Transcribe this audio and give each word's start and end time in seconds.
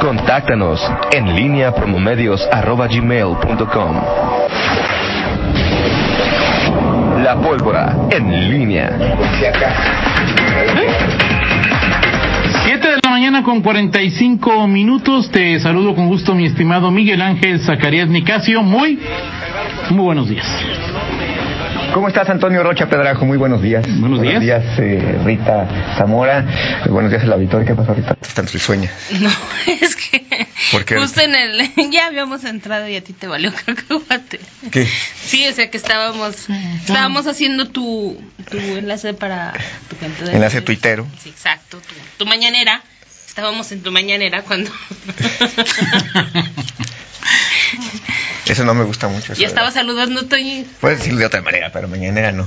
Contáctanos 0.00 0.80
en 1.12 1.36
línea 1.36 1.74
promomedios.com. 1.74 3.96
La 7.22 7.36
pólvora 7.36 7.94
en 8.10 8.50
línea. 8.50 8.96
7 12.64 12.88
de 12.88 12.94
la 13.04 13.10
mañana 13.10 13.42
con 13.42 13.60
45 13.60 14.66
minutos. 14.66 15.30
Te 15.30 15.60
saludo 15.60 15.94
con 15.94 16.08
gusto, 16.08 16.34
mi 16.34 16.46
estimado 16.46 16.90
Miguel 16.90 17.20
Ángel 17.20 17.60
Zacarías 17.60 18.08
Nicasio. 18.08 18.62
Muy, 18.62 18.98
muy 19.90 20.04
buenos 20.04 20.30
días. 20.30 20.46
¿Cómo 21.94 22.06
estás, 22.06 22.28
Antonio 22.28 22.62
Rocha 22.62 22.88
Pedrajo? 22.88 23.24
Muy 23.26 23.36
buenos 23.36 23.60
días. 23.62 23.84
Buenos 24.00 24.22
días. 24.22 24.34
Buenos 24.34 24.42
días, 24.42 24.78
eh, 24.78 25.20
Rita 25.24 25.96
Zamora. 25.98 26.84
Buenos 26.88 27.10
días 27.10 27.24
al 27.24 27.32
auditorio. 27.32 27.66
¿Qué 27.66 27.74
pasó 27.74 27.90
ahorita? 27.90 28.16
Están 28.22 28.46
sueño. 28.46 28.88
No, 29.18 29.28
es 29.80 29.96
que 29.96 30.46
¿Por 30.70 30.84
qué? 30.84 30.98
justo 30.98 31.20
en 31.20 31.34
el... 31.34 31.70
Ya 31.90 32.06
habíamos 32.06 32.44
entrado 32.44 32.86
y 32.86 32.94
a 32.94 33.02
ti 33.02 33.12
te 33.12 33.26
valió 33.26 33.52
cacahuate. 33.66 34.38
¿Qué? 34.70 34.86
Sí, 34.86 35.48
o 35.48 35.52
sea 35.52 35.68
que 35.70 35.76
estábamos 35.78 36.48
estábamos 36.80 37.26
haciendo 37.26 37.68
tu, 37.68 38.22
tu 38.48 38.58
enlace 38.58 39.12
para 39.14 39.52
tu 39.88 39.96
cuenta 39.96 40.24
de... 40.24 40.34
Enlace 40.34 40.62
tuitero. 40.62 41.06
Sí, 41.20 41.30
exacto, 41.30 41.78
tu, 41.80 42.24
tu 42.24 42.26
mañanera. 42.26 42.82
Estábamos 43.26 43.72
en 43.72 43.82
tu 43.82 43.90
mañanera 43.90 44.42
cuando... 44.42 44.70
Eso 48.46 48.64
no 48.64 48.74
me 48.74 48.84
gusta 48.84 49.08
mucho. 49.08 49.32
eso 49.32 49.40
ya 49.40 49.48
estaba 49.48 49.70
saludando 49.70 50.20
a 50.20 50.24
Toñi. 50.28 50.66
Puedes 50.80 50.98
decirlo 50.98 51.20
de 51.20 51.26
otra 51.26 51.42
manera, 51.42 51.70
pero 51.72 51.88
mañanera 51.88 52.32
no. 52.32 52.46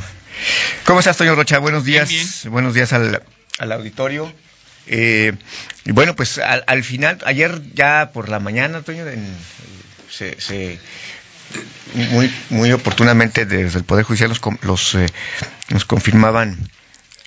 ¿Cómo 0.85 0.99
estás, 0.99 1.17
Toño 1.17 1.35
Rocha? 1.35 1.59
Buenos 1.59 1.85
días. 1.85 2.09
Bien, 2.09 2.27
Buenos 2.51 2.73
días 2.73 2.91
al, 2.93 3.21
al 3.59 3.71
auditorio. 3.71 4.31
Eh, 4.87 5.33
y 5.85 5.91
bueno, 5.91 6.15
pues 6.15 6.39
al, 6.39 6.63
al 6.67 6.83
final, 6.83 7.19
ayer 7.25 7.61
ya 7.73 8.11
por 8.13 8.27
la 8.29 8.39
mañana, 8.39 8.81
Toño, 8.81 9.07
en- 9.07 9.37
se, 10.09 10.39
se- 10.41 10.79
muy, 11.93 12.33
muy 12.49 12.71
oportunamente 12.71 13.45
desde 13.45 13.77
el 13.79 13.85
Poder 13.85 14.03
Judicial 14.03 14.29
los, 14.29 14.39
com- 14.39 14.57
los, 14.61 14.95
eh, 14.95 15.05
nos 15.69 15.85
confirmaban 15.85 16.57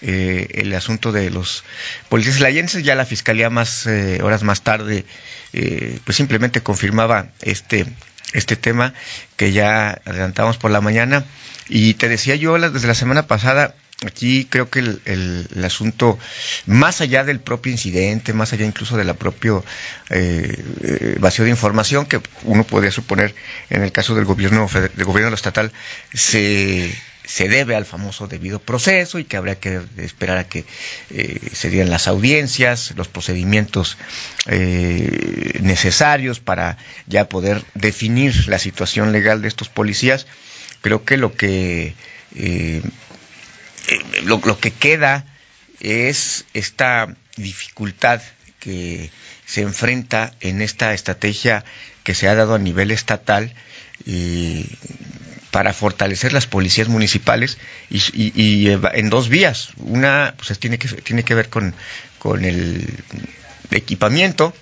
eh, 0.06 0.48
el 0.54 0.72
asunto 0.74 1.12
de 1.12 1.30
los 1.30 1.64
policías 2.08 2.40
layenses. 2.40 2.84
Ya 2.84 2.94
la 2.94 3.04
Fiscalía 3.04 3.50
más 3.50 3.86
eh, 3.86 4.20
horas 4.22 4.42
más 4.42 4.62
tarde, 4.62 5.04
eh, 5.52 5.98
pues 6.04 6.16
simplemente 6.16 6.62
confirmaba 6.62 7.28
este 7.42 7.86
este 8.32 8.56
tema 8.56 8.92
que 9.36 9.52
ya 9.52 10.00
adelantamos 10.04 10.56
por 10.58 10.70
la 10.70 10.80
mañana. 10.80 11.24
Y 11.68 11.94
te 11.94 12.08
decía 12.08 12.36
yo 12.36 12.58
la- 12.58 12.70
desde 12.70 12.86
la 12.88 12.94
semana 12.94 13.26
pasada, 13.26 13.74
aquí 14.04 14.46
creo 14.50 14.68
que 14.70 14.80
el, 14.80 15.00
el- 15.04 15.64
asunto, 15.64 16.18
más 16.66 17.00
allá 17.00 17.24
del 17.24 17.40
propio 17.40 17.72
incidente, 17.72 18.32
más 18.32 18.52
allá 18.52 18.66
incluso 18.66 18.96
del 18.96 19.14
propio 19.14 19.64
eh, 20.10 21.16
vacío 21.20 21.44
de 21.44 21.50
información 21.50 22.06
que 22.06 22.20
uno 22.44 22.64
podría 22.64 22.90
suponer 22.92 23.34
en 23.70 23.82
el 23.82 23.92
caso 23.92 24.14
del 24.14 24.24
gobierno, 24.24 24.68
del 24.72 25.04
gobierno 25.04 25.34
estatal, 25.34 25.72
se 26.12 26.92
se 27.26 27.48
debe 27.48 27.74
al 27.74 27.84
famoso 27.84 28.28
debido 28.28 28.60
proceso 28.60 29.18
y 29.18 29.24
que 29.24 29.36
habría 29.36 29.58
que 29.58 29.82
esperar 29.98 30.38
a 30.38 30.48
que 30.48 30.64
eh, 31.10 31.40
se 31.52 31.68
dieran 31.68 31.90
las 31.90 32.06
audiencias, 32.08 32.94
los 32.96 33.08
procedimientos 33.08 33.98
eh, 34.46 35.58
necesarios 35.60 36.40
para 36.40 36.78
ya 37.06 37.28
poder 37.28 37.64
definir 37.74 38.48
la 38.48 38.58
situación 38.58 39.12
legal 39.12 39.42
de 39.42 39.48
estos 39.48 39.68
policías. 39.68 40.26
Creo 40.80 41.04
que 41.04 41.16
lo 41.16 41.34
que 41.34 41.94
eh, 42.36 42.82
eh, 43.88 44.22
lo, 44.24 44.40
lo 44.44 44.58
que 44.58 44.70
queda 44.70 45.24
es 45.80 46.44
esta 46.54 47.16
dificultad 47.36 48.22
que 48.60 49.10
se 49.44 49.62
enfrenta 49.62 50.32
en 50.40 50.62
esta 50.62 50.94
estrategia 50.94 51.64
que 52.02 52.14
se 52.14 52.28
ha 52.28 52.34
dado 52.34 52.54
a 52.54 52.58
nivel 52.58 52.90
estatal 52.90 53.52
eh, 54.06 54.66
para 55.50 55.72
fortalecer 55.72 56.32
las 56.32 56.46
policías 56.46 56.88
municipales 56.88 57.58
y, 57.90 57.98
y- 58.12 58.32
y, 58.34 58.68
en 58.94 59.10
dos 59.10 59.28
vías. 59.28 59.70
Una 59.78 60.34
pues 60.36 60.58
tiene 60.58 60.78
que 60.78 60.88
tiene 60.88 61.22
que 61.24 61.34
ver 61.34 61.48
con, 61.48 61.74
con 62.18 62.44
el 62.44 62.86
equipamiento, 63.70 64.54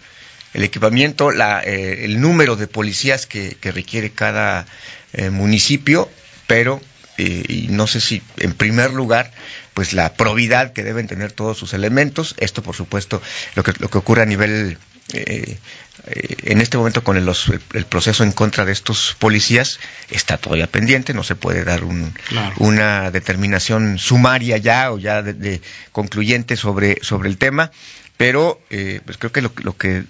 el 0.53 0.62
equipamiento, 0.62 1.31
la, 1.31 1.60
eh, 1.62 2.04
el 2.04 2.20
número 2.20 2.56
de 2.56 2.66
policías 2.69 3.26
que, 3.26 3.56
que 3.60 3.72
requiere 3.72 4.10
cada 4.10 4.66
eh, 5.12 5.31
municipio, 5.31 6.10
pero 6.47 6.81
eh, 7.19 7.44
y 7.48 7.66
no 7.69 7.86
sé 7.86 8.00
si 8.00 8.22
en 8.38 8.54
primer 8.54 8.92
lugar 8.92 9.30
pues 9.75 9.92
la 9.92 10.14
probidad 10.14 10.72
que 10.72 10.82
deben 10.84 11.06
tener 11.06 11.32
todos 11.32 11.58
sus 11.58 11.72
elementos. 11.75 12.34
Esto 12.38 12.62
por 12.62 12.75
supuesto 12.76 13.20
lo 13.54 13.62
que 13.62 13.72
lo 13.78 13.88
que 13.88 13.98
ocurre 13.98 14.22
a 14.22 14.26
nivel 14.26 14.78
eh, 15.12 15.58
eh, 16.06 16.36
en 16.44 16.60
este 16.60 16.76
momento 16.78 17.02
con 17.04 17.16
el, 17.16 17.25
los- 17.26 17.52
el 17.72 17.84
proceso 17.86 18.25
en 18.25 18.32
contra 18.32 18.64
de 18.64 18.72
estos 18.72 19.16
policías 19.19 19.78
está 20.10 20.38
todavía 20.38 20.66
pendiente. 20.66 21.12
No 21.14 21.22
se 21.25 21.34
puede 21.34 21.64
dar 21.64 21.84
un, 21.84 22.14
Claro. 22.28 22.54
una 22.58 23.10
determinación 23.10 23.98
sumaria 23.98 24.56
ya 24.58 24.92
o 24.92 24.98
ya 24.98 25.22
de, 25.22 25.34
de 25.34 25.60
concluyente 25.92 26.56
sobre 26.56 26.98
sobre 27.02 27.28
el 27.28 27.36
tema. 27.38 27.70
Pero 28.16 28.60
eh, 28.70 29.00
pues 29.04 29.19
creo 29.19 29.32
que 29.32 29.42
lo, 29.42 29.52
lo 29.62 29.76
que 29.76 30.04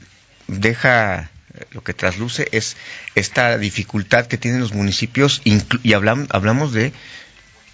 deja 0.46 1.30
lo 1.72 1.82
que 1.82 1.94
trasluce 1.94 2.48
es 2.52 2.76
esta 3.14 3.58
dificultad 3.58 4.26
que 4.26 4.38
tienen 4.38 4.60
los 4.60 4.72
municipios 4.72 5.40
y 5.44 5.58
hablam- 5.92 6.26
hablamos 6.30 6.72
de 6.72 6.92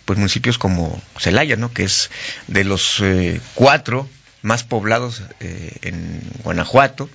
pues 0.05 0.19
municipios 0.19 0.59
como 0.59 1.01
Celaya, 1.19 1.57
¿no? 1.57 1.73
Que 1.73 1.85
es 1.85 2.11
de 2.49 2.65
los 2.65 2.99
eh, 3.01 3.41
cuatro 3.55 4.09
más 4.43 4.65
poblados 4.65 5.23
eh, 5.41 5.77
en 5.83 6.21
Guanajuato, 6.43 7.09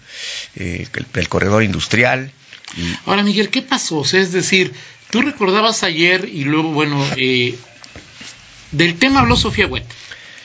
eh, 0.56 0.88
el, 0.94 1.06
el 1.14 1.30
corredor 1.30 1.64
industrial. 1.64 2.32
Ahora, 3.06 3.24
Miguel, 3.24 3.50
¿qué 3.50 3.62
pasó? 3.62 3.98
O 3.98 4.06
sea, 4.06 4.22
es 4.22 4.32
decir, 4.32 4.74
tú 5.10 5.22
recordabas 5.22 5.84
ayer 5.84 6.30
y 6.32 6.44
luego, 6.46 6.72
bueno, 6.72 7.04
eh, 7.18 7.56
del 8.72 8.98
tema 8.98 9.22
habló 9.22 9.36
Sofía 9.36 9.68
Huet, 9.68 9.86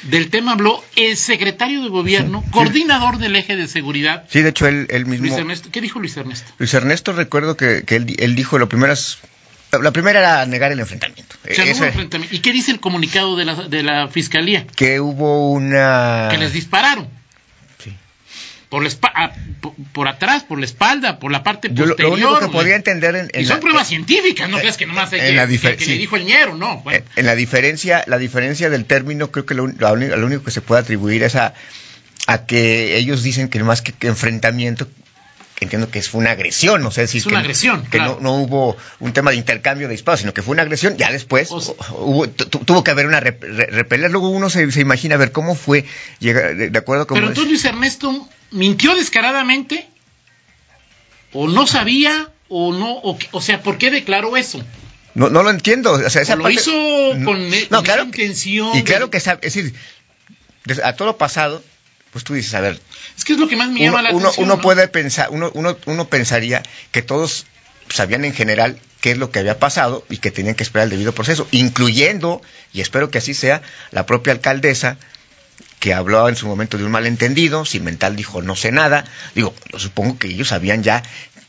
del 0.02 0.30
tema 0.30 0.52
habló 0.52 0.82
el 0.96 1.16
secretario 1.16 1.82
de 1.82 1.88
gobierno, 1.88 2.44
coordinador 2.50 3.18
del 3.18 3.36
eje 3.36 3.56
de 3.56 3.68
seguridad, 3.68 4.24
sí, 4.28 4.40
de 4.42 4.50
hecho 4.50 4.66
él, 4.66 4.86
él 4.90 5.06
mismo. 5.06 5.26
Luis 5.26 5.38
Ernesto. 5.38 5.68
¿Qué 5.70 5.80
dijo 5.80 5.98
Luis 5.98 6.16
Ernesto? 6.16 6.52
Luis 6.58 6.72
Ernesto 6.74 7.12
recuerdo 7.12 7.56
que, 7.56 7.82
que 7.84 7.96
él, 7.96 8.14
él 8.18 8.34
dijo 8.34 8.58
lo 8.58 8.68
primero 8.68 8.92
es- 8.92 9.18
la 9.80 9.92
primera 9.92 10.18
era 10.18 10.46
negar 10.46 10.72
el 10.72 10.80
enfrentamiento. 10.80 11.36
O 11.48 11.54
sea, 11.54 11.64
no 11.64 11.70
Eso 11.70 11.78
hubo 11.78 11.84
es, 11.84 11.90
enfrentamiento. 11.92 12.34
¿Y 12.34 12.40
qué 12.40 12.52
dice 12.52 12.72
el 12.72 12.80
comunicado 12.80 13.36
de 13.36 13.44
la, 13.44 13.54
de 13.54 13.82
la 13.84 14.08
fiscalía? 14.08 14.66
que 14.74 14.98
hubo 14.98 15.52
una 15.52 16.26
Que 16.30 16.38
les 16.38 16.52
dispararon. 16.52 17.08
Por, 18.70 18.82
la 18.84 18.88
espa- 18.88 19.12
ah, 19.14 19.32
por, 19.60 19.74
por 19.92 20.06
atrás, 20.08 20.44
por 20.44 20.58
la 20.58 20.64
espalda, 20.64 21.18
por 21.18 21.30
la 21.32 21.42
parte 21.42 21.68
Yo 21.72 21.84
lo, 21.86 21.96
posterior. 21.96 22.18
lo 22.20 22.38
único 22.46 22.62
que 22.62 22.74
entender 22.74 23.16
en, 23.16 23.28
en 23.32 23.40
y 23.42 23.44
son 23.44 23.56
la- 23.56 23.60
pruebas 23.60 23.88
científicas, 23.88 24.48
no 24.48 24.58
creas 24.58 24.76
que 24.76 24.86
nomás 24.86 25.12
hay 25.12 25.20
que, 25.20 25.32
la 25.32 25.46
que- 25.48 25.58
que 25.76 25.84
sí. 25.84 25.90
le 25.90 25.98
dijo 25.98 26.14
el 26.16 26.24
ñero, 26.24 26.54
no. 26.54 26.78
Bueno, 26.82 27.04
En, 27.16 27.26
la 27.26 27.34
diferencia, 27.34 28.04
la 28.06 28.16
diferencia 28.16 28.70
del 28.70 28.84
término, 28.84 29.30
creo 29.32 29.44
que 29.44 29.54
lo, 29.54 29.66
lo 29.66 29.92
uni- 29.92 30.06
lo 30.06 30.24
único 30.24 30.44
que 30.44 30.52
se 30.52 30.60
puede 30.60 30.80
atribuir 30.82 31.24
es 31.24 31.34
a, 31.34 31.52
a 32.28 32.46
que 32.46 32.96
ellos 32.96 33.24
dicen 33.24 33.48
que 33.48 33.60
más 33.64 33.82
que, 33.82 33.92
que 33.92 34.06
enfrentamiento, 34.06 34.86
entiendo 35.60 35.90
que 35.90 35.98
es 35.98 36.12
una 36.14 36.30
agresión, 36.32 36.84
o 36.86 36.90
sea, 36.90 37.02
decir 37.02 37.20
Es 37.20 37.26
una 37.26 37.36
que, 37.36 37.40
agresión, 37.40 37.82
que 37.84 37.98
claro. 37.98 38.18
no, 38.20 38.38
no 38.38 38.42
hubo 38.44 38.76
un 38.98 39.12
tema 39.12 39.30
de 39.30 39.36
intercambio 39.36 39.88
de 39.88 39.92
disparos, 39.92 40.20
sino 40.20 40.32
que 40.34 40.42
fue 40.42 40.52
una 40.52 40.62
agresión, 40.62 40.96
ya 40.96 41.10
después 41.12 41.50
O 41.50 41.60
sea- 41.60 41.74
hubo, 41.98 42.28
tu- 42.28 42.46
tu- 42.46 42.60
tuvo 42.60 42.82
que 42.84 42.90
haber 42.90 43.06
una 43.06 43.20
rep- 43.20 43.40
re- 43.40 43.66
repeler, 43.66 44.10
luego 44.10 44.30
uno 44.30 44.48
se, 44.50 44.70
se 44.72 44.80
imagina 44.80 45.16
a 45.16 45.18
ver 45.18 45.32
cómo 45.32 45.54
fue, 45.54 45.84
llegar, 46.18 46.56
de, 46.56 46.70
de 46.70 46.78
acuerdo 46.78 47.06
con... 47.06 47.16
Pero 47.16 47.28
entonces 47.28 47.50
Luis 47.50 47.64
Ernesto 47.64 48.28
mintió 48.52 48.94
descaradamente, 48.96 49.86
o 51.32 51.46
no 51.48 51.66
sabía, 51.66 52.28
o 52.48 52.72
no, 52.72 52.92
o, 52.98 53.18
o 53.32 53.40
sea, 53.40 53.62
¿por 53.62 53.78
qué 53.78 53.90
declaró 53.90 54.36
eso? 54.36 54.62
No, 55.14 55.28
no 55.28 55.42
lo 55.42 55.50
entiendo. 55.50 55.92
O 55.92 56.10
sea, 56.10 56.22
esa 56.22 56.34
¿O 56.34 56.36
lo 56.36 56.42
parte- 56.44 56.60
hizo 56.60 56.70
con, 57.24 57.50
No, 57.50 57.76
con 57.76 57.84
claro 57.84 58.04
intención? 58.04 58.76
Y 58.76 58.82
claro 58.82 59.06
de- 59.06 59.10
que 59.10 59.16
es 59.18 59.24
decir, 59.40 59.74
a 60.84 60.92
todo 60.94 61.06
lo 61.08 61.16
pasado, 61.18 61.62
pues 62.12 62.24
tú 62.24 62.34
dices, 62.34 62.54
a 62.54 62.60
ver, 62.60 62.80
Es 63.16 63.24
que 63.24 63.34
es 63.34 63.38
lo 63.38 63.48
que 63.48 63.56
más 63.56 63.68
me 63.68 63.76
uno, 63.76 63.84
llama 63.84 64.02
la 64.02 64.10
uno- 64.10 64.18
atención. 64.28 64.44
uno 64.46 64.56
¿no? 64.56 64.62
puede 64.62 64.88
pensar, 64.88 65.28
uno, 65.30 65.50
uno, 65.54 65.76
uno 65.86 66.08
pensaría 66.08 66.62
que 66.90 67.02
todos 67.02 67.46
sabían 67.88 68.24
en 68.24 68.34
general 68.34 68.78
qué 69.00 69.12
es 69.12 69.18
lo 69.18 69.30
que 69.30 69.38
había 69.38 69.58
pasado 69.58 70.04
y 70.10 70.18
que 70.18 70.30
tenían 70.30 70.54
que 70.54 70.62
esperar 70.62 70.84
el 70.84 70.90
debido 70.90 71.12
proceso, 71.14 71.46
incluyendo, 71.50 72.42
y 72.72 72.80
espero 72.80 73.10
que 73.10 73.18
así 73.18 73.34
sea, 73.34 73.62
la 73.92 74.06
propia 74.06 74.32
alcaldesa 74.32 74.96
que 75.78 75.94
habló 75.94 76.28
en 76.28 76.36
su 76.36 76.46
momento 76.46 76.76
de 76.76 76.84
un 76.84 76.90
malentendido, 76.90 77.64
Cimental 77.64 78.14
dijo 78.14 78.42
no 78.42 78.54
sé 78.54 78.70
nada, 78.70 79.04
digo, 79.34 79.54
supongo 79.78 80.18
que 80.18 80.28
ellos 80.28 80.48
sabían 80.48 80.82
ya 80.82 81.02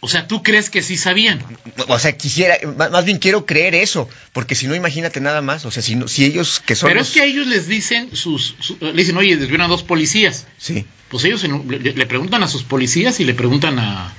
O 0.03 0.07
sea, 0.09 0.27
¿tú 0.27 0.42
crees 0.42 0.71
que 0.71 0.81
sí 0.81 0.98
sabían? 0.98 1.44
o 1.88 2.00
sea, 2.00 2.18
quisiera, 2.18 2.57
más 2.75 3.06
bien 3.06 3.19
quiero 3.19 3.45
creer 3.45 3.75
eso, 3.75 4.09
porque 4.33 4.56
si 4.56 4.65
no, 4.65 4.74
imagínate 4.75 5.21
nada 5.21 5.42
más, 5.44 5.63
o 5.65 5.69
sea, 5.71 5.83
si, 5.83 5.95
no- 5.95 6.07
si 6.07 6.25
ellos 6.25 6.59
que 6.65 6.75
son 6.75 6.88
Pero 6.89 7.01
los- 7.01 7.09
es 7.09 7.13
que 7.13 7.21
a 7.21 7.25
ellos 7.25 7.45
les 7.45 7.68
dicen, 7.68 8.09
sus, 8.15 8.56
su- 8.59 8.77
le 8.81 8.94
dicen, 8.94 9.15
oye, 9.18 9.38
desvieron 9.38 9.62
a 9.65 9.68
dos 9.69 9.83
policías. 9.83 10.48
Sí, 10.57 10.86
Pues 11.09 11.24
ellos 11.25 11.44
le, 11.44 11.80
le 11.94 12.06
preguntan 12.07 12.42
a 12.42 12.48
sus 12.48 12.63
policías 12.63 13.19
y 13.19 13.25
le 13.25 13.36
preguntan 13.36 13.77
a, 13.77 14.12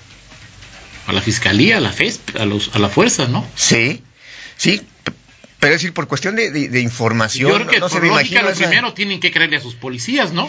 a 1.08 1.12
la 1.12 1.20
fiscalía, 1.20 1.78
a 1.78 1.80
la 1.80 1.90
FESP, 1.90 2.36
a, 2.38 2.44
los, 2.44 2.70
a 2.74 2.78
la 2.78 2.88
fuerza, 2.88 3.26
¿no? 3.26 3.44
sí, 3.56 4.02
sí, 4.56 4.82
pero 5.58 5.74
es 5.74 5.80
decir, 5.80 5.92
por 5.94 6.06
cuestión 6.06 6.36
de, 6.36 6.50
de- 6.52 6.68
de 6.68 6.80
información, 6.80 7.48
Yo 7.50 7.54
creo 7.56 7.66
que 7.68 7.80
no, 7.80 7.88
por 7.88 8.04
lógica 8.06 8.42
lo 8.42 8.50
esa- 8.50 8.58
primero 8.68 8.94
tienen 8.94 9.18
que 9.18 9.32
creerle 9.32 9.56
a 9.56 9.60
sus 9.60 9.74
policías, 9.74 10.32
¿no? 10.32 10.48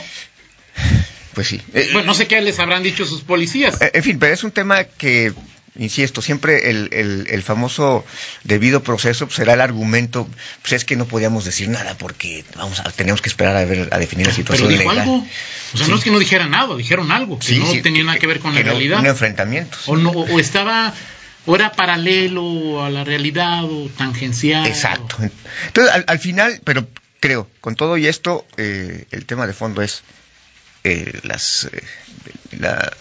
Pues 1.33 1.47
sí. 1.47 1.61
Eh, 1.73 1.89
Bueno, 1.93 2.07
no 2.07 2.13
sé 2.13 2.27
qué 2.27 2.41
les 2.41 2.59
habrán 2.59 2.83
dicho 2.83 3.05
sus 3.05 3.21
policías. 3.21 3.81
Eh, 3.81 3.91
En 3.93 4.03
fin, 4.03 4.19
pero 4.19 4.33
es 4.33 4.43
un 4.43 4.51
tema 4.51 4.83
que, 4.83 5.33
insisto, 5.77 6.21
siempre 6.21 6.69
el, 6.69 6.89
el- 6.91 7.27
el 7.29 7.41
famoso 7.43 8.05
debido 8.43 8.83
proceso 8.83 9.25
pues, 9.25 9.35
será 9.37 9.53
el 9.53 9.61
argumento, 9.61 10.27
pues 10.61 10.73
es 10.73 10.85
que 10.85 10.95
no 10.95 11.05
podíamos 11.05 11.45
decir 11.45 11.69
nada 11.69 11.95
porque 11.97 12.43
vamos 12.55 12.79
a, 12.79 12.83
teníamos 12.91 13.21
que 13.21 13.29
esperar 13.29 13.55
a 13.57 13.65
ver 13.65 13.89
a 13.91 13.97
definir 13.97 14.27
la 14.27 14.31
Pero 14.33 14.35
situación 14.43 14.69
dijo 14.69 14.81
legal. 14.83 14.99
algo. 14.99 15.15
O 15.73 15.77
sea, 15.77 15.85
Sí. 15.85 15.91
no 15.91 15.97
es 15.97 16.03
que 16.03 16.11
no 16.11 16.19
dijera 16.19 16.47
nada, 16.47 16.75
dijeron 16.75 17.11
algo, 17.11 17.39
que 17.39 17.47
Sí, 17.47 17.57
no 17.59 17.71
sí, 17.71 17.81
tenía 17.81 18.03
nada 18.03 18.19
que 18.19 18.27
ver 18.27 18.39
con 18.39 18.53
la 18.53 18.61
realidad. 18.61 18.99
Un 18.99 19.07
enfrentamiento. 19.07 19.77
O, 19.87 19.95
no, 19.97 20.11
o 20.11 20.39
estaba, 20.39 20.93
o 21.47 21.55
era 21.55 21.71
paralelo 21.71 22.83
a 22.83 22.89
la 22.91 23.03
realidad, 23.03 23.63
o 23.63 23.89
tangencial. 23.97 24.67
Exacto. 24.67 25.17
Entonces, 25.67 25.93
al, 25.93 26.03
al 26.07 26.19
final, 26.19 26.61
pero 26.63 26.87
creo, 27.19 27.47
con 27.61 27.75
todo 27.75 27.97
y 27.97 28.05
esto, 28.05 28.45
eh, 28.57 29.05
el 29.11 29.25
tema 29.25 29.47
de 29.47 29.53
fondo 29.53 29.81
es 29.81 30.03
eh, 30.83 31.19
las, 31.23 31.65
eh, 31.71 31.83
la, 32.59 32.91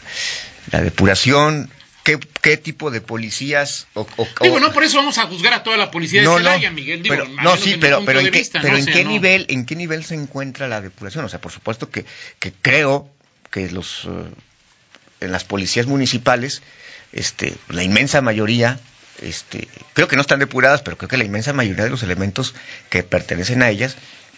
la 0.71 0.81
depuración, 0.83 1.71
qué, 2.05 2.19
qué 2.41 2.57
tipo 2.57 2.91
de 2.91 3.01
policías 3.01 3.87
o, 3.95 4.07
o- 4.17 4.29
Digo, 4.43 4.61
no 4.61 4.73
por 4.73 4.85
eso 4.85 4.97
vamos 4.99 5.19
a 5.19 5.27
juzgar 5.27 5.53
a 5.53 5.63
toda 5.63 5.77
la 5.77 5.91
policía 5.91 6.23
no, 6.23 6.31
de 6.37 6.43
no, 6.43 6.51
Celaya, 6.51 6.71
Miguel. 6.71 7.03
Digo, 7.03 7.15
pero, 7.15 7.29
no, 7.29 7.57
sí, 7.57 7.77
pero, 7.81 8.05
pero, 8.05 8.21
en 8.21 8.27
qué, 8.27 8.31
vista, 8.39 8.61
pero 8.61 8.75
¿no? 8.75 8.79
en 8.79 8.85
sea, 8.85 8.95
qué 8.95 9.05
no- 9.05 9.11
nivel, 9.11 9.47
en 9.49 9.67
qué 9.67 9.77
nivel 9.77 10.05
se 10.05 10.15
encuentra 10.15 10.69
la 10.69 10.81
depuración. 10.81 11.25
O 11.25 11.29
sea, 11.29 11.41
por 11.41 11.53
supuesto 11.53 11.91
que, 11.91 12.05
que 12.39 12.53
creo 12.53 13.11
que 13.51 13.71
los, 13.71 14.05
eh, 14.07 14.09
en 15.21 15.33
las 15.33 15.45
policías 15.45 15.87
municipales, 15.87 16.63
este, 17.13 17.55
la 17.69 17.83
inmensa 17.83 18.21
mayoría, 18.23 18.79
este, 19.21 19.69
creo 19.93 20.09
que 20.09 20.17
no 20.17 20.23
están 20.23 20.39
depuradas, 20.41 20.83
pero 20.83 20.97
creo 20.97 21.09
que 21.09 21.17
la 21.19 21.25
inmensa 21.25 21.53
mayoría 21.53 21.85
de 21.85 21.91
los 21.91 22.03
elementos 22.03 22.55
que 22.89 23.03
pertenecen 23.03 23.63
a 23.63 23.69
ellas, 23.69 23.97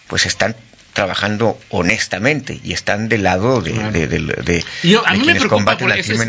pues 0.08 0.26
están 0.26 0.56
trabajando 0.94 1.58
honestamente 1.68 2.58
y 2.64 2.72
están 2.72 3.08
del 3.10 3.24
lado 3.24 3.60
de, 3.60 3.72
Claro. 3.72 3.90
de, 3.92 4.06
de- 4.06 4.18
de- 4.20 4.64
Y 4.82 4.90
yo- 4.90 5.06
a 5.06 5.12
mí 5.12 5.18
me 5.26 5.34
preocupa 5.34 5.76
por 5.76 5.90
ese 5.92 6.14
crimen 6.14 6.28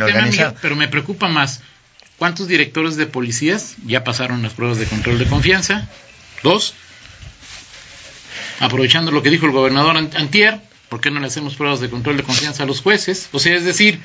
pero 0.62 0.76
me 0.76 0.88
preocupa 0.90 1.28
más 1.30 1.62
cuántos 2.18 2.48
directores 2.50 2.98
de 2.98 3.06
policías 3.06 3.76
ya 3.86 4.04
pasaron 4.04 4.42
las 4.44 4.54
pruebas 4.54 4.78
de 4.78 4.86
control 4.86 5.18
de 5.20 5.26
confianza. 5.28 5.88
Dos, 6.44 6.74
aprovechando 8.60 9.12
lo 9.12 9.22
que 9.24 9.30
dijo 9.30 9.46
el 9.46 9.52
gobernador 9.52 9.96
Ant- 9.98 10.16
Antier, 10.16 10.60
¿por 10.90 11.02
qué 11.02 11.12
no 11.12 11.20
le 11.20 11.28
hacemos 11.28 11.56
pruebas 11.56 11.80
de 11.80 11.90
control 11.90 12.18
de 12.18 12.24
confianza 12.24 12.64
a 12.64 12.66
los 12.66 12.82
jueces? 12.82 13.30
O 13.32 13.40
sea, 13.40 13.56
es 13.56 13.66
decir, 13.66 14.00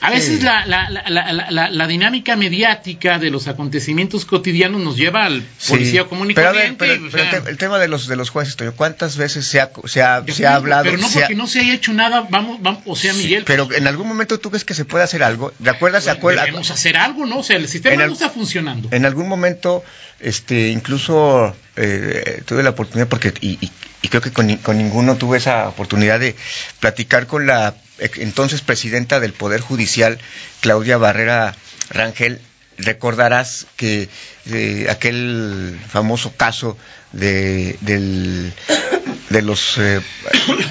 a 0.00 0.10
veces 0.10 0.38
Sí. 0.38 0.44
la, 0.44 0.64
la, 0.66 0.88
la, 0.90 1.02
la, 1.08 1.32
la- 1.32 1.50
la- 1.50 1.70
la 1.70 1.86
dinámica 1.86 2.36
mediática 2.36 3.18
de 3.18 3.30
los 3.30 3.48
acontecimientos 3.48 4.24
cotidianos 4.24 4.80
nos 4.80 4.96
lleva 4.96 5.24
al 5.26 5.42
Sí. 5.58 5.72
policía 5.72 6.04
común 6.04 6.30
y 6.30 6.34
pero 6.34 6.48
a 6.48 6.52
ver, 6.52 6.76
corriente, 6.76 6.84
pero- 6.86 7.06
o 7.06 7.10
pero 7.10 7.24
sea, 7.30 7.38
el, 7.38 7.44
te- 7.44 7.56
tema 7.56 7.78
de 7.78 7.88
los 7.88 8.06
de 8.06 8.16
los 8.16 8.30
jueces, 8.30 8.56
Toño, 8.56 8.72
¿cuántas 8.74 9.16
veces 9.16 9.46
se 9.46 9.60
ha, 9.60 9.70
se 9.84 10.02
ha, 10.02 10.24
se 10.26 10.46
ha 10.46 10.54
hablado? 10.54 10.84
Pero 10.84 10.96
no 10.98 11.08
se 11.08 11.18
ha- 11.18 11.22
porque 11.22 11.34
no 11.36 11.46
se 11.46 11.60
haya 11.60 11.74
hecho 11.74 11.92
nada, 11.92 12.26
vamos, 12.30 12.62
vamos 12.62 12.82
o 12.86 12.96
sea, 12.96 13.12
Sí, 13.12 13.22
Miguel, 13.24 13.44
pero 13.46 13.68
en 13.72 13.86
algún 13.86 14.08
momento 14.08 14.38
tú 14.40 14.50
ves 14.50 14.64
que 14.64 14.74
se 14.74 14.84
puede 14.84 15.04
hacer 15.04 15.22
algo. 15.22 15.52
¿De 15.58 15.70
acuerdo? 15.70 16.00
¿Se 16.00 16.10
acuerda? 16.10 16.42
debemos 16.44 16.70
hacer 16.70 16.96
algo, 16.96 17.26
¿no? 17.26 17.38
O 17.38 17.42
sea, 17.42 17.56
el 17.56 17.68
sistema 17.68 18.06
no 18.06 18.12
está 18.12 18.30
funcionando. 18.30 18.88
En 18.92 19.04
algún 19.04 19.28
momento, 19.28 19.84
este, 20.20 20.68
incluso 20.70 21.54
eh, 21.76 22.42
tuve 22.46 22.62
la 22.62 22.70
oportunidad, 22.70 23.08
porque 23.08 23.32
y, 23.40 23.58
y- 23.64 23.70
y 24.02 24.08
creo 24.08 24.22
que 24.22 24.32
con, 24.32 24.54
con 24.58 24.78
ninguno 24.78 25.16
tuve 25.16 25.36
esa 25.38 25.68
oportunidad 25.68 26.18
de 26.20 26.34
platicar 26.80 27.26
con 27.26 27.46
la 27.46 27.74
entonces 28.16 28.62
presidenta 28.62 29.20
del 29.20 29.34
Poder 29.34 29.60
Judicial, 29.60 30.18
Claudia 30.60 30.96
Barrera 30.96 31.54
Rangel. 31.90 32.40
Recordarás 32.84 33.66
que 33.76 34.08
eh, 34.46 34.86
aquel 34.90 35.78
famoso 35.88 36.32
caso 36.36 36.76
de, 37.12 37.76
del- 37.80 38.52
de 39.30 39.42
los 39.42 39.76
eh, 39.78 40.00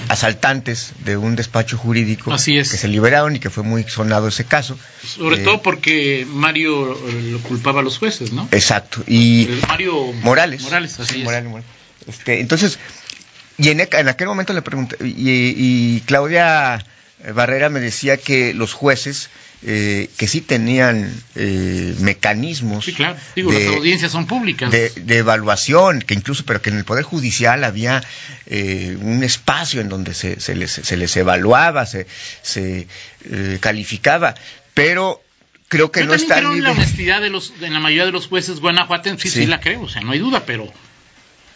asaltantes 0.09 0.91
de 1.05 1.17
un 1.17 1.35
despacho 1.35 1.77
jurídico 1.77 2.33
Así 2.33 2.57
es. 2.57 2.71
que 2.71 2.77
se 2.77 2.87
liberaron 2.87 3.35
y 3.35 3.39
que 3.39 3.49
fue 3.49 3.63
muy 3.63 3.83
sonado 3.83 4.27
ese 4.27 4.45
caso. 4.45 4.77
Sobre 5.05 5.37
Eh, 5.37 5.43
todo 5.43 5.61
porque 5.61 6.25
Mario 6.29 6.97
lo 7.31 7.39
culpaba 7.39 7.79
a 7.79 7.83
los 7.83 7.97
jueces, 7.97 8.31
¿no? 8.33 8.47
Exacto. 8.51 9.03
Y 9.07 9.47
Mario 9.67 10.11
Morales. 10.21 10.61
Morales, 10.61 10.99
así 10.99 11.13
Sí, 11.13 11.19
es. 11.19 11.25
Morales, 11.25 11.49
Morales. 11.49 11.69
Este, 12.07 12.39
entonces, 12.39 12.79
y 13.57 13.69
en, 13.69 13.79
en 13.81 14.07
aquel 14.07 14.27
momento 14.27 14.53
le 14.53 14.61
pregunté, 14.61 14.97
y, 15.05 15.13
y 15.97 16.01
Claudia 16.05 16.83
Barrera 17.33 17.69
me 17.69 17.79
decía 17.79 18.17
que 18.17 18.53
los 18.53 18.73
jueces, 18.73 19.29
eh, 19.61 20.09
que 20.17 20.27
sí 20.27 20.39
tenían 20.41 21.11
eh, 21.35 21.93
mecanismos 21.99 22.85
Sí, 22.85 22.93
claro. 22.93 23.17
Digo, 23.35 23.51
de, 23.51 23.65
las 23.65 23.75
audiencias 23.75 24.11
son 24.11 24.25
públicas. 24.25 24.71
de, 24.71 24.89
de 24.89 25.17
evaluación, 25.17 26.01
que 26.01 26.13
incluso, 26.13 26.45
pero 26.45 26.61
que 26.61 26.69
en 26.69 26.77
el 26.77 26.85
Poder 26.85 27.03
Judicial 27.03 27.63
había 27.63 28.01
eh, 28.45 28.97
un 29.01 29.23
espacio 29.23 29.81
en 29.81 29.89
donde 29.89 30.13
se, 30.13 30.39
se 30.39 30.55
les, 30.55 30.71
se 30.71 30.97
les 30.97 31.15
evaluaba, 31.17 31.85
se, 31.85 32.07
se 32.41 32.87
eh, 33.25 33.57
calificaba, 33.59 34.33
pero 34.73 35.21
creo 35.67 35.91
que 35.91 36.01
Yo 36.01 36.05
no 36.07 36.13
está 36.13 36.37
creo 36.37 36.53
en 36.53 36.63
la 36.63 36.71
honestidad 36.71 37.21
de, 37.21 37.29
los, 37.29 37.59
de 37.59 37.69
la 37.69 37.79
mayoría 37.79 38.05
de 38.05 38.11
los 38.13 38.27
jueces 38.27 38.59
guanajuatenses, 38.61 39.31
sí, 39.31 39.39
Sí. 39.39 39.43
sí 39.43 39.47
la 39.47 39.59
creo, 39.59 39.81
o 39.81 39.89
sea, 39.89 40.01
no 40.01 40.11
hay 40.13 40.19
duda, 40.19 40.43
pero 40.45 40.71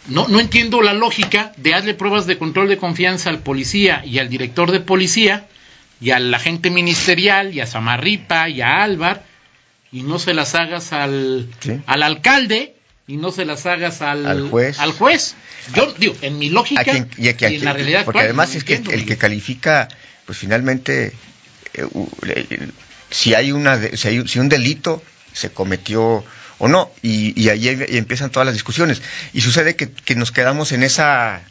no, 0.08 0.28
no 0.28 0.42
entiendo 0.42 0.82
la 0.82 0.94
lógica 0.94 1.54
de 1.56 1.72
darle 1.72 1.94
pruebas 1.94 2.26
de 2.28 2.38
control 2.38 2.68
de 2.68 2.78
confianza 2.78 3.30
al 3.30 3.40
policía 3.40 4.04
y 4.06 4.20
al 4.20 4.28
director 4.28 4.72
de 4.72 4.82
policía 4.82 5.48
y 6.02 6.12
al 6.12 6.34
agente 6.34 6.70
ministerial 6.70 7.54
y 7.54 7.62
a 7.62 7.66
Samarripa 7.68 8.50
y 8.50 8.62
a 8.62 8.84
Álvar 8.84 9.24
y 9.92 10.04
no 10.04 10.20
se 10.20 10.34
las 10.34 10.56
hagas 10.56 10.92
al, 10.94 11.48
Sí. 11.60 11.80
al 11.86 12.04
alcalde 12.04 12.76
y 13.08 13.18
no 13.18 13.32
se 13.32 13.46
las 13.46 13.66
hagas 13.66 14.02
al, 14.02 14.26
Al 14.26 14.50
juez. 14.50 14.80
al 14.80 14.92
juez. 14.94 15.36
Yo 15.76 15.94
digo, 15.98 16.16
en 16.22 16.40
mi 16.40 16.50
lógica 16.50 16.82
a 16.82 16.84
quien- 16.84 17.10
y 17.18 17.28
a 17.30 17.36
en 17.48 17.64
la 17.66 17.74
realidad 17.74 18.06
porque 18.06 18.20
actual, 18.20 18.26
además 18.26 18.56
es 18.56 18.64
que 18.64 18.76
entiendo, 18.76 19.00
el 19.02 19.06
que 19.08 19.18
califica 19.18 19.88
pues 20.26 20.38
finalmente 20.38 21.14
eh, 21.74 21.86
eh, 22.28 22.70
si 23.10 23.34
hay 23.36 23.52
una 23.52 23.78
si 23.96 24.08
hay 24.08 24.28
si 24.28 24.40
un 24.40 24.50
delito 24.50 25.04
se 25.34 25.52
cometió 25.52 26.24
o 26.60 26.68
no 26.68 26.92
y, 27.02 27.40
y 27.42 27.50
ahí 27.50 27.68
em- 27.70 27.86
empiezan 27.90 28.30
todas 28.32 28.46
las 28.46 28.56
discusiones 28.56 29.02
y 29.34 29.42
sucede 29.42 29.76
que, 29.76 29.92
que 29.92 30.16
nos 30.16 30.32
quedamos 30.32 30.72
en 30.72 30.84
esa 30.84 31.42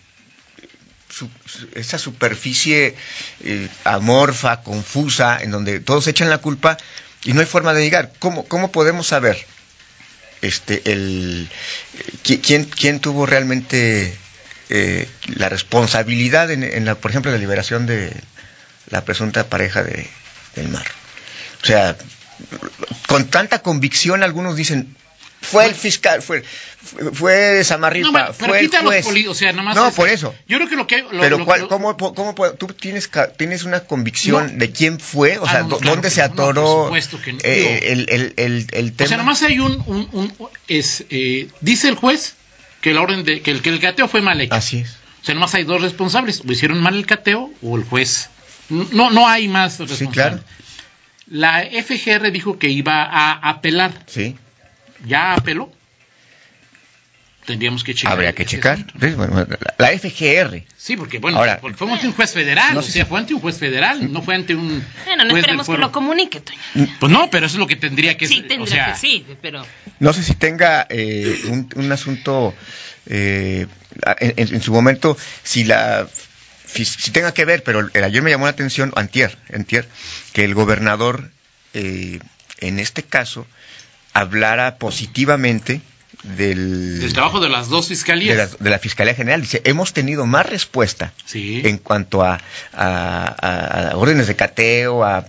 esa 1.75 1.99
superficie 1.99 2.95
eh, 3.45 3.69
amorfa 3.85 4.63
confusa 4.63 5.39
en 5.41 5.51
donde 5.51 5.81
todos 5.81 6.07
echan 6.07 6.31
la 6.31 6.39
culpa 6.39 6.77
y 7.25 7.33
no 7.33 7.41
hay 7.41 7.47
forma 7.47 7.73
de 7.75 7.83
llegar 7.83 8.13
cómo 8.19 8.45
cómo 8.45 8.73
podemos 8.73 9.07
saber 9.09 9.37
este 10.41 10.83
quién 12.23 12.65
quién 12.65 13.01
tuvo 13.01 13.27
realmente 13.27 14.17
eh, 14.71 15.09
la 15.37 15.49
responsabilidad 15.49 16.51
en, 16.51 16.65
en 16.65 16.85
la 16.85 16.95
por 16.97 17.11
ejemplo 17.11 17.31
la 17.31 17.39
liberación 17.39 17.87
de 17.87 18.13
la 18.89 19.05
presunta 19.05 19.49
pareja 19.49 19.83
de 19.83 20.09
del 20.57 20.69
mar 20.69 20.87
o 21.63 21.67
sea 21.67 21.97
con 23.07 23.29
tanta 23.29 23.61
convicción 23.61 24.23
algunos 24.23 24.57
dicen 24.57 24.97
fue 25.43 25.67
el 25.67 25.75
fiscal 25.75 26.23
fue 26.23 26.43
fue, 27.13 27.63
Samarripa 27.65 28.07
No, 28.09 28.13
pero 28.13 28.33
fue 28.35 28.61
el 28.61 28.71
los 28.71 28.81
juez 28.83 29.05
poli- 29.05 29.27
o 29.29 29.35
sea, 29.35 29.53
nomás 29.53 29.77
no 29.77 29.89
es- 29.89 29.95
por 29.95 30.09
eso 30.09 30.35
Yo 30.49 30.57
creo 30.59 30.69
que 30.69 30.77
lo 30.77 30.87
que 30.87 31.03
lo- 31.03 31.21
pero 31.21 31.39
lo- 31.39 31.45
cuál- 31.45 31.69
¿cómo, 31.69 31.97
cómo 31.97 32.35
tú 32.59 32.69
tienes 32.69 33.11
tienes 33.37 33.65
una 33.65 33.81
convicción 33.81 34.53
No. 34.55 34.59
de 34.59 34.71
quién 34.73 34.99
fue 34.99 35.39
o 35.39 35.45
Ah, 35.47 35.51
sea 35.51 35.63
no, 35.63 35.77
claro 35.79 35.95
dónde 35.97 36.11
se 36.11 36.23
por 36.23 36.33
atoró 36.33 36.91
que 36.93 37.37
eh, 37.43 37.93
el, 37.93 38.07
el, 38.09 38.35
el, 38.37 38.67
el 38.73 38.93
tema 38.95 39.05
O 39.07 39.09
sea, 39.09 39.17
nomás 39.19 39.43
hay 39.43 39.59
un, 39.61 39.83
un, 39.87 40.09
un- 40.13 40.33
es, 40.69 41.05
eh, 41.11 41.49
dice 41.61 41.89
el 41.89 41.95
juez 41.97 42.35
que 42.81 42.93
la 42.95 43.03
orden 43.03 43.25
de 43.25 43.43
que 43.43 43.51
el 43.53 43.63
que 43.63 43.69
el 43.71 43.81
cateo 43.81 44.09
fue 44.09 44.23
mal 44.23 44.41
hecho. 44.41 44.55
así 44.55 44.79
es 44.79 44.97
O 45.23 45.25
sea, 45.25 45.35
nomás 45.35 45.55
hay 45.55 45.65
dos 45.65 45.81
responsables, 45.83 46.43
o 46.47 46.51
hicieron 46.51 46.81
mal 46.81 46.97
el 46.97 47.07
cateo 47.07 47.51
o 47.63 47.77
el 47.77 47.85
juez. 47.85 48.29
No, 48.69 49.11
no 49.11 49.29
hay 49.29 49.47
más 49.49 49.79
responsables. 49.79 50.13
claro. 50.13 50.41
La 51.29 51.63
FGR 51.63 52.31
dijo 52.33 52.59
que 52.59 52.69
iba 52.69 53.05
a 53.05 53.33
apelar. 53.49 53.93
sí 54.07 54.37
¿Ya 55.07 55.35
apeló? 55.35 55.71
Tendríamos 57.45 57.83
que 57.83 57.93
checar. 57.93 58.13
habría 58.13 58.33
que 58.35 58.47
checar 58.47 58.79
asunto. 58.79 58.93
Sí, 59.01 59.15
bueno, 59.17 59.45
la, 59.79 59.89
FGR 59.99 60.63
Sí, 60.77 60.97
porque 60.97 61.19
bueno, 61.19 61.39
Ahora- 61.39 61.59
porque 61.61 61.77
fue 61.77 61.91
ante 61.91 62.07
un 62.07 62.13
juez 62.13 62.33
federal, 62.33 62.73
No 62.75 62.79
o 62.81 62.83
sea, 62.85 63.05
fue 63.05 63.19
ante 63.19 63.35
un 63.35 63.41
juez 63.41 63.59
federal, 63.59 64.13
no 64.13 64.23
fue 64.23 64.37
ante 64.37 64.55
un 64.55 64.85
Bueno, 65.05 65.25
no 65.25 65.37
esperemos 65.37 65.67
que 65.69 65.77
lo 65.77 65.91
comunique, 65.91 66.41
Toño. 66.41 66.59
Pues 67.01 67.11
no, 67.11 67.29
pero 67.31 67.47
eso 67.47 67.57
es 67.57 67.59
lo 67.59 67.67
que 67.67 67.75
tendría 67.75 68.17
que 68.17 68.29
Sí, 68.29 68.37
ser, 68.37 68.47
tendrá 68.49 68.63
o 68.65 68.67
sea, 68.69 68.93
que 68.93 68.99
sí, 68.99 69.27
pero... 69.43 69.67
No 69.99 70.13
sé 70.13 70.23
si 70.23 70.37
tenga 70.37 70.87
eh, 70.89 71.37
un, 71.49 71.69
un 71.75 71.91
asunto 71.91 72.55
eh, 73.07 73.67
en, 74.21 74.35
en- 74.37 74.55
en 74.55 74.63
su 74.63 74.73
momento, 74.73 75.17
si 75.43 75.65
la 75.65 76.07
si 76.85 77.11
tenga 77.11 77.35
que 77.35 77.45
ver, 77.45 77.65
pero 77.65 77.91
ayer 78.03 78.23
me 78.23 78.31
llamó 78.31 78.45
la 78.47 78.53
atención, 78.53 78.93
antier, 78.97 79.37
antier 79.53 79.87
que 80.33 80.45
el 80.45 80.55
gobernador 80.55 81.29
eh, 81.75 82.19
en 82.61 82.79
este 82.79 83.03
caso 83.03 83.47
hablara 84.15 84.77
positivamente 84.77 85.81
del, 86.23 87.01
del 87.01 87.13
trabajo 87.15 87.41
de 87.41 87.49
las 87.49 87.69
dos 87.69 87.89
de, 87.89 87.95
fiscalías. 87.97 88.37
la, 88.37 88.47
de 88.47 88.71
la 88.71 88.79
Fiscalía 88.79 89.15
General. 89.15 89.41
Dice, 89.41 89.61
hemos 89.65 89.93
tenido 89.93 90.25
más 90.27 90.47
respuesta 90.47 91.13
Sí. 91.25 91.63
en 91.65 91.79
cuanto 91.79 92.23
a, 92.23 92.39
a- 92.73 93.93
órdenes 93.97 94.29
de 94.29 94.37
cateo, 94.37 95.03
a, 95.05 95.25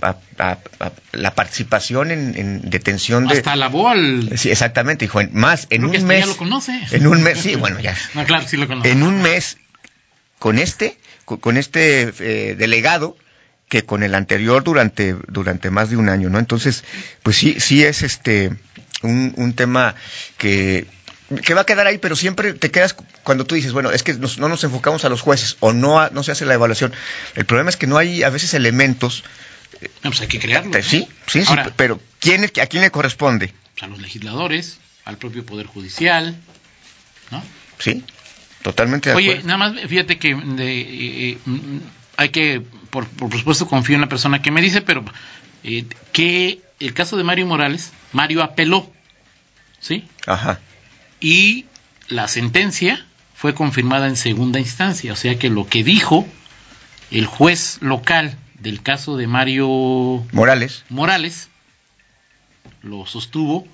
la 1.13 1.33
participación 1.35 2.11
en, 2.11 2.35
en 2.37 2.69
detención 2.69 3.27
de... 3.27 3.37
Hasta 3.37 3.53
alabó 3.53 3.89
al 3.89 4.37
Sí, 4.37 4.51
exactamente, 4.51 5.05
dijo, 5.05 5.19
más 5.31 5.67
en 5.71 5.87
Creo 5.89 6.01
un 6.01 6.07
mes. 6.07 6.19
ya 6.19 6.25
lo 6.27 6.37
conoce. 6.37 6.79
En 6.91 7.07
un 7.07 7.23
mes, 7.23 7.39
sí, 7.39 7.55
bueno, 7.55 7.79
ya. 7.79 7.95
No, 8.13 8.25
claro, 8.25 8.45
sí 8.47 8.57
lo 8.57 8.67
conoce. 8.67 8.91
En 8.91 9.01
un 9.03 9.21
mes, 9.21 9.57
con 10.39 10.59
este, 10.59 10.97
con, 11.25 11.37
con 11.39 11.57
este 11.57 12.13
eh, 12.19 12.55
delegado, 12.55 13.17
que 13.73 13.85
con 13.85 14.03
el 14.03 14.13
anterior 14.13 14.63
durante, 14.63 15.15
durante 15.27 15.71
más 15.71 15.89
de 15.89 15.97
un 15.97 16.07
año, 16.07 16.29
¿no? 16.29 16.37
Entonces, 16.37 16.83
pues 17.23 17.35
sí, 17.37 17.55
sí 17.59 17.83
es 17.83 18.03
este 18.03 18.51
un, 19.01 19.33
un 19.35 19.53
tema 19.53 19.95
que 20.37 20.85
que 21.43 21.55
va 21.55 21.61
a 21.61 21.65
quedar 21.65 21.87
ahí, 21.87 21.97
pero 21.97 22.15
siempre 22.15 22.53
te 22.53 22.69
quedas 22.69 22.93
cuando 23.23 23.45
tú 23.45 23.55
dices, 23.55 23.71
bueno, 23.71 23.89
es 23.89 24.03
que 24.03 24.13
nos- 24.13 24.37
no 24.37 24.47
nos 24.47 24.63
enfocamos 24.63 25.05
a 25.05 25.09
los 25.09 25.21
jueces 25.21 25.57
o 25.59 25.73
no, 25.73 25.99
a- 25.99 26.11
no 26.11 26.21
se 26.21 26.31
hace 26.31 26.45
la 26.45 26.53
evaluación. 26.53 26.93
El 27.33 27.45
problema 27.45 27.71
es 27.71 27.75
que 27.77 27.87
no 27.87 27.97
hay 27.97 28.21
a 28.21 28.29
veces 28.29 28.53
elementos, 28.53 29.23
No, 30.03 30.11
pues 30.11 30.21
hay 30.21 30.27
que 30.27 30.37
crearlo. 30.37 30.69
te- 30.69 30.83
¿no? 30.83 30.83
sí, 30.87 31.07
sí, 31.25 31.43
sí, 31.43 31.53
pero 31.75 31.99
¿quién, 32.19 32.43
es- 32.43 32.55
¿a 32.61 32.67
quién 32.67 32.83
le 32.83 32.91
corresponde? 32.91 33.51
pues, 33.73 33.81
a 33.81 33.87
los 33.87 33.99
legisladores, 33.99 34.77
al 35.05 35.17
propio 35.17 35.43
Poder 35.43 35.65
Judicial, 35.65 36.35
¿no? 37.31 37.43
Sí, 37.79 38.03
totalmente 38.61 39.09
de 39.09 39.15
Oye, 39.15 39.31
acuerdo. 39.31 39.47
nada 39.47 39.57
más, 39.57 39.89
fíjate 39.89 40.19
que 40.19 40.35
de, 40.35 40.81
eh, 41.31 41.37
mm, 41.43 41.77
hay 42.17 42.29
que, 42.29 42.61
por, 42.89 43.07
por 43.07 43.35
supuesto, 43.37 43.67
confío 43.67 43.95
en 43.95 44.01
la 44.01 44.09
persona 44.09 44.41
que 44.41 44.51
me 44.51 44.61
dice, 44.61 44.81
pero 44.81 45.03
eh, 45.63 45.85
que 46.11 46.61
el 46.79 46.93
caso 46.93 47.17
de 47.17 47.23
Mario 47.23 47.47
Morales, 47.47 47.91
Mario 48.11 48.43
apeló, 48.43 48.91
¿sí? 49.79 50.05
Ajá. 50.27 50.59
Y 51.19 51.65
la 52.07 52.27
sentencia 52.27 53.05
fue 53.33 53.53
confirmada 53.53 54.07
en 54.07 54.15
segunda 54.15 54.59
instancia, 54.59 55.13
o 55.13 55.15
sea 55.15 55.37
que 55.37 55.49
lo 55.49 55.67
que 55.67 55.83
dijo 55.83 56.27
el 57.11 57.25
juez 57.25 57.77
local 57.81 58.37
del 58.59 58.81
caso 58.81 59.17
de 59.17 59.27
Mario 59.27 60.25
Morales. 60.31 60.83
Morales 60.89 61.49
lo 62.81 63.05
sostuvo 63.05 63.67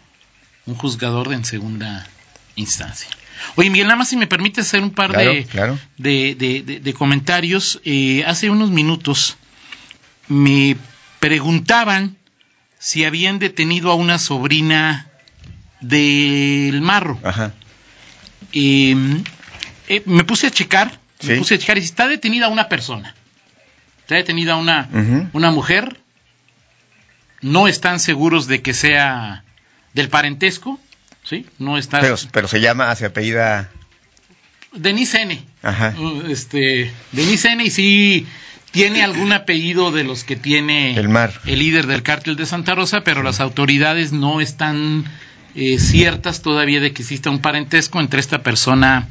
un 0.65 0.75
juzgador 0.75 1.29
de 1.29 1.35
en 1.35 1.45
segunda 1.45 2.07
instancia. 2.55 3.09
Oye, 3.55 3.69
Miguel, 3.69 3.87
nada 3.87 3.97
más 3.97 4.09
si 4.09 4.17
me 4.17 4.27
permite 4.27 4.61
hacer 4.61 4.81
un 4.81 4.91
par 4.91 5.11
Claro, 5.11 5.31
de, 5.33 5.45
claro. 5.45 5.79
de, 5.97 6.35
de- 6.35 6.61
de- 6.63 6.79
de 6.79 6.93
comentarios. 6.93 7.79
Eh, 7.85 8.23
hace 8.27 8.49
unos 8.49 8.69
minutos 8.71 9.37
me 10.27 10.75
preguntaban 11.19 12.17
si 12.79 13.03
habían 13.05 13.39
detenido 13.39 13.91
a 13.91 13.95
una 13.95 14.19
sobrina 14.19 15.07
del 15.81 16.81
Marro. 16.81 17.19
Ajá. 17.23 17.53
Eh, 18.53 18.95
eh, 19.87 20.03
me 20.05 20.23
puse 20.23 20.47
a 20.47 20.51
checar, 20.51 20.99
me 21.23 21.35
puse 21.37 21.55
a 21.55 21.57
checar 21.57 21.77
y 21.77 21.81
si 21.81 21.85
está 21.87 22.07
detenida 22.07 22.47
una 22.47 22.67
persona, 22.69 23.15
está 24.01 24.15
detenida 24.15 24.55
una, 24.55 25.29
una 25.33 25.51
mujer, 25.51 25.99
no 27.41 27.67
están 27.67 27.99
seguros 27.99 28.47
de 28.47 28.61
que 28.61 28.73
sea 28.73 29.43
del 29.93 30.09
parentesco, 30.09 30.79
¿sí? 31.29 31.45
No 31.59 31.77
está... 31.77 32.01
Pero, 32.01 32.15
pero 32.31 32.47
se 32.47 32.59
llama, 32.61 32.93
se 32.95 33.05
apellida. 33.05 33.69
Denise 34.73 35.21
N. 35.21 35.41
Ajá. 35.63 35.95
Uh, 35.97 36.23
Este, 36.29 36.91
Denise 37.11 37.51
N. 37.51 37.63
y 37.63 37.69
sí 37.71 38.27
tiene 38.71 39.03
algún 39.03 39.31
apellido 39.33 39.91
de 39.91 40.03
los 40.03 40.23
que 40.23 40.35
tiene 40.35 40.95
El 40.95 41.09
Mar. 41.09 41.33
el 41.47 41.57
líder 41.59 41.87
del 41.87 42.03
cártel 42.03 42.35
de 42.35 42.45
Santa 42.45 42.75
Rosa, 42.75 43.01
pero 43.03 43.23
las 43.23 43.39
autoridades 43.39 44.11
no 44.11 44.41
están 44.41 45.05
eh, 45.55 45.79
ciertas 45.79 46.41
todavía 46.43 46.79
de 46.79 46.91
que 46.93 47.01
exista 47.01 47.31
un 47.31 47.39
parentesco 47.41 47.99
entre 47.99 48.19
esta 48.19 48.43
persona 48.43 49.07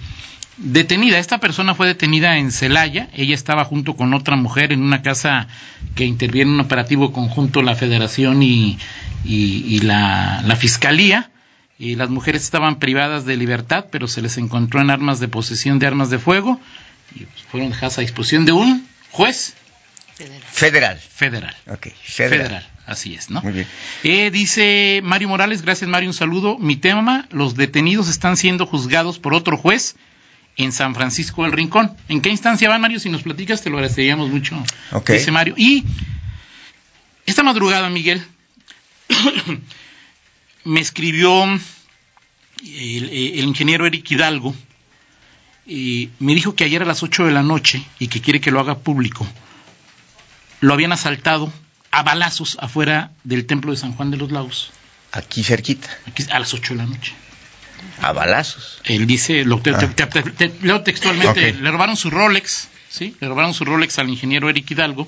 detenida. 0.58 1.18
Esta 1.18 1.38
persona 1.38 1.74
fue 1.74 1.88
detenida 1.88 2.38
en 2.38 2.52
Celaya. 2.52 3.08
Ella 3.14 3.34
estaba 3.34 3.64
junto 3.64 3.96
con 3.96 4.14
otra 4.14 4.36
mujer 4.36 4.72
en 4.72 4.80
una 4.82 5.02
casa 5.02 5.48
que 5.96 6.04
interviene 6.04 6.50
en 6.52 6.54
un 6.54 6.60
operativo 6.64 7.12
conjunto 7.12 7.60
la 7.62 7.74
Federación 7.74 8.42
y, 8.44 8.78
y- 9.24 9.64
y 9.66 9.80
la, 9.80 10.42
la 10.46 10.54
Fiscalía. 10.54 11.30
Y 11.78 11.94
las 11.94 12.10
mujeres 12.10 12.42
estaban 12.42 12.78
privadas 12.80 13.24
de 13.24 13.36
libertad, 13.36 13.86
pero 13.90 14.08
se 14.08 14.20
les 14.20 14.36
encontró 14.36 14.80
en 14.80 14.90
armas 14.90 15.20
de 15.20 15.28
posesión 15.28 15.78
de 15.78 15.86
armas 15.86 16.10
de 16.10 16.18
fuego 16.18 16.60
y 17.14 17.20
pues, 17.24 17.42
fueron 17.50 17.70
dejadas 17.70 17.98
a 17.98 18.00
disposición 18.00 18.44
de 18.44 18.52
un 18.52 18.86
juez 19.10 19.54
Federal. 20.50 20.98
federal. 20.98 21.56
Ok, 21.68 21.88
Federal. 22.02 22.38
federal. 22.40 22.68
así 22.86 23.14
es, 23.14 23.30
¿no? 23.30 23.40
Muy 23.42 23.52
bien. 23.52 23.66
Eh, 24.02 24.32
dice 24.32 25.00
Mario 25.04 25.28
Morales, 25.28 25.62
gracias 25.62 25.88
Mario, 25.88 26.08
un 26.08 26.14
saludo. 26.14 26.58
Mi 26.58 26.74
tema, 26.74 27.28
los 27.30 27.54
detenidos 27.54 28.08
están 28.08 28.36
siendo 28.36 28.66
juzgados 28.66 29.20
por 29.20 29.32
otro 29.32 29.56
juez 29.56 29.94
en 30.56 30.72
San 30.72 30.96
Francisco 30.96 31.44
del 31.44 31.52
Rincón. 31.52 31.96
¿En 32.08 32.20
qué 32.20 32.30
instancia 32.30 32.68
van, 32.68 32.80
Mario? 32.80 32.98
Si 32.98 33.08
nos 33.08 33.22
platicas, 33.22 33.62
te 33.62 33.70
lo 33.70 33.76
agradeceríamos 33.76 34.28
mucho. 34.30 34.60
Ok. 34.90 35.10
Dice 35.10 35.30
Mario. 35.30 35.54
Y 35.56 35.84
esta 37.24 37.44
madrugada, 37.44 37.88
Miguel, 37.88 38.20
me 40.64 40.80
escribió 40.80 41.44
el, 41.44 41.60
el 42.64 43.44
ingeniero 43.44 43.86
Eric 43.86 44.10
Hidalgo 44.10 44.54
y 45.66 46.10
me 46.18 46.34
dijo 46.34 46.54
que 46.54 46.64
ayer 46.64 46.82
a 46.82 46.86
las 46.86 47.02
8 47.02 47.26
de 47.26 47.32
la 47.32 47.42
noche 47.42 47.84
y 47.98 48.08
que 48.08 48.20
quiere 48.20 48.40
que 48.40 48.50
lo 48.50 48.60
haga 48.60 48.78
público, 48.78 49.26
lo 50.60 50.72
habían 50.74 50.92
asaltado 50.92 51.52
a 51.90 52.02
balazos 52.02 52.56
afuera 52.60 53.12
del 53.24 53.46
templo 53.46 53.70
de 53.72 53.76
San 53.78 53.92
Juan 53.92 54.10
de 54.10 54.16
los 54.16 54.30
Lagos, 54.32 54.70
Aquí 55.12 55.42
cerquita. 55.42 55.88
aquí 56.06 56.24
a 56.30 56.38
las 56.38 56.52
8 56.54 56.74
de 56.74 56.78
la 56.78 56.86
noche. 56.86 57.12
A 58.02 58.12
balazos. 58.12 58.80
Él 58.84 59.06
dice, 59.06 59.44
lo, 59.44 59.60
te- 59.60 59.70
Ah. 59.70 59.78
te- 59.78 60.06
te- 60.06 60.22
te- 60.22 60.54
leo 60.62 60.82
textualmente, 60.82 61.52
le 61.54 61.70
robaron 61.70 61.96
su 61.96 62.10
Rolex, 62.10 62.68
¿sí? 62.88 63.14
Le 63.20 63.28
robaron 63.28 63.54
su 63.54 63.64
Rolex 63.64 63.98
al 63.98 64.08
ingeniero 64.10 64.48
Eric 64.50 64.70
Hidalgo. 64.70 65.06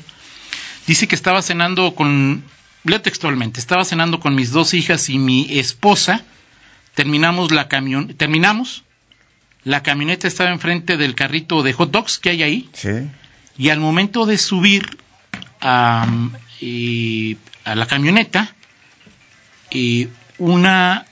Dice 0.87 1.09
que 1.09 1.15
estaba 1.17 1.43
cenando 1.43 1.95
con, 1.95 2.45
leo 2.85 3.01
textualmente, 3.01 3.61
estaba 3.61 3.85
cenando 3.85 4.21
con 4.21 4.35
mis 4.35 4.51
dos 4.51 4.75
hijas 4.75 5.09
y 5.09 5.19
mi 5.19 5.59
esposa. 5.59 6.25
Terminamos 6.95 7.53
la 7.53 7.69
camión, 7.69 8.15
terminamos. 8.15 8.85
La 9.65 9.83
camioneta 9.83 10.27
estaba 10.27 10.51
enfrente 10.51 10.97
del 10.97 11.15
carrito 11.15 11.63
de 11.63 11.73
hot 11.73 11.91
dogs 11.91 12.19
que 12.19 12.31
hay 12.31 12.43
ahí. 12.43 12.71
Sí. 12.73 13.09
Y 13.59 13.69
al 13.69 13.81
momento 13.81 14.27
de 14.27 14.39
subir 14.39 14.99
a, 15.61 16.07
y 16.61 17.37
a 17.65 17.75
la 17.75 17.87
camioneta, 17.87 18.55
y 19.71 20.09
una, 20.39 21.07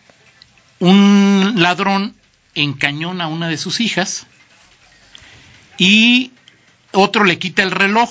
un 0.79 1.55
ladrón 1.57 2.15
encañona 2.55 3.25
a 3.25 3.29
una 3.29 3.49
de 3.49 3.57
sus 3.57 3.81
hijas 3.81 4.27
y 5.77 6.33
otro 6.93 7.25
le 7.25 7.39
quita 7.39 7.63
el 7.63 7.71
reloj. 7.71 8.11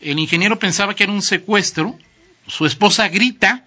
El 0.00 0.18
ingeniero 0.18 0.58
pensaba 0.58 0.94
que 0.94 1.04
era 1.04 1.12
un 1.12 1.22
secuestro. 1.22 1.98
Su 2.46 2.66
esposa 2.66 3.08
grita, 3.08 3.64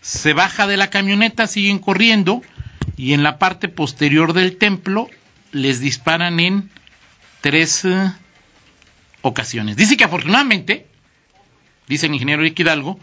se 0.00 0.34
baja 0.34 0.66
de 0.66 0.76
la 0.76 0.90
camioneta, 0.90 1.46
siguen 1.46 1.78
corriendo 1.78 2.42
y 2.96 3.14
en 3.14 3.22
la 3.22 3.38
parte 3.38 3.68
posterior 3.68 4.32
del 4.34 4.56
templo 4.58 5.08
les 5.52 5.80
disparan 5.80 6.40
en 6.40 6.70
tres 7.40 7.84
eh, 7.84 8.12
ocasiones. 9.22 9.76
Dice 9.76 9.96
que 9.96 10.04
afortunadamente, 10.04 10.86
dice 11.88 12.06
el 12.06 12.12
ingeniero 12.12 12.42
Eric 12.42 12.58
Hidalgo, 12.58 13.00